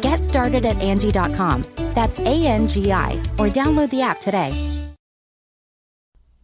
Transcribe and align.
Get 0.00 0.22
started 0.22 0.64
at 0.66 0.80
Angie.com. 0.80 1.64
That's 1.94 2.18
A 2.18 2.46
N 2.46 2.66
G 2.66 2.92
I, 2.92 3.14
or 3.38 3.48
download 3.48 3.90
the 3.90 4.02
app 4.02 4.20
today. 4.20 4.52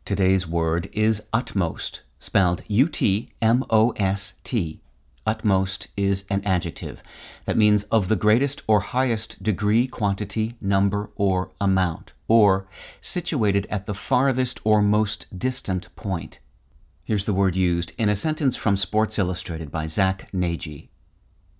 Today's 0.05 0.49
word 0.49 0.89
is 0.93 1.23
utmost, 1.33 2.03
spelled 2.19 2.63
U 2.69 2.89
T 2.89 3.31
M 3.41 3.65
O 3.71 3.91
S 3.97 4.41
T. 4.45 4.81
Utmost 5.25 5.87
is 5.97 6.25
an 6.29 6.43
adjective 6.45 7.03
that 7.45 7.57
means 7.57 7.85
of 7.85 8.09
the 8.09 8.17
greatest 8.17 8.63
or 8.67 8.81
highest 8.81 9.43
degree, 9.43 9.87
quantity, 9.87 10.57
number, 10.61 11.11
or 11.15 11.53
amount, 11.61 12.13
or 12.27 12.67
situated 13.01 13.67
at 13.71 13.87
the 13.87 13.95
farthest 13.95 14.61
or 14.65 14.83
most 14.83 15.39
distant 15.39 15.95
point. 15.95 16.41
Here's 17.05 17.25
the 17.25 17.35
word 17.35 17.57
used 17.57 17.93
in 17.99 18.09
a 18.09 18.17
sentence 18.17 18.57
from 18.57 18.77
Sports 18.77 19.19
Illustrated 19.19 19.71
by 19.71 19.87
Zach 19.87 20.29
Nagy. 20.33 20.92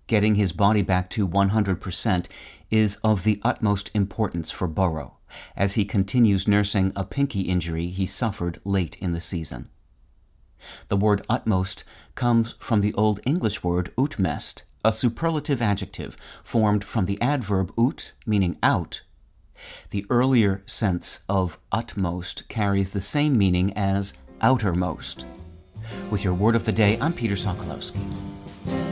Getting 0.07 0.35
his 0.35 0.51
body 0.51 0.81
back 0.81 1.09
to 1.11 1.27
100% 1.27 2.27
is 2.69 2.97
of 3.03 3.23
the 3.23 3.39
utmost 3.43 3.89
importance 3.93 4.51
for 4.51 4.67
Burrow 4.67 5.17
as 5.55 5.73
he 5.73 5.85
continues 5.85 6.47
nursing 6.47 6.91
a 6.95 7.03
pinky 7.03 7.41
injury 7.41 7.87
he 7.87 8.05
suffered 8.05 8.59
late 8.63 8.97
in 8.99 9.13
the 9.13 9.21
season. 9.21 9.69
The 10.87 10.97
word 10.97 11.25
utmost 11.29 11.83
comes 12.15 12.55
from 12.59 12.81
the 12.81 12.93
Old 12.93 13.19
English 13.25 13.63
word 13.63 13.91
utmest, 13.97 14.63
a 14.85 14.93
superlative 14.93 15.61
adjective 15.61 16.17
formed 16.43 16.83
from 16.83 17.05
the 17.05 17.21
adverb 17.21 17.71
ut, 17.77 18.13
meaning 18.25 18.57
out. 18.61 19.01
The 19.91 20.05
earlier 20.09 20.63
sense 20.65 21.21
of 21.29 21.59
utmost 21.71 22.47
carries 22.49 22.89
the 22.89 23.01
same 23.01 23.37
meaning 23.37 23.73
as 23.73 24.13
outermost. 24.41 25.25
With 26.09 26.23
your 26.23 26.33
word 26.33 26.55
of 26.55 26.65
the 26.65 26.71
day, 26.71 26.97
I'm 26.99 27.13
Peter 27.13 27.35
Sokolowski. 27.35 28.42